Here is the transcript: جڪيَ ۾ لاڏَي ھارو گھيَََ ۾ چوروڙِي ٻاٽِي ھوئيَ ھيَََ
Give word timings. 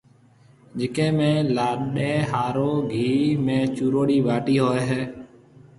جڪيَ 0.77 1.05
۾ 1.17 1.29
لاڏَي 1.55 2.11
ھارو 2.31 2.71
گھيَََ 2.91 3.11
۾ 3.45 3.57
چوروڙِي 3.75 4.19
ٻاٽِي 4.25 4.55
ھوئيَ 4.63 4.81
ھيَََ 4.89 5.01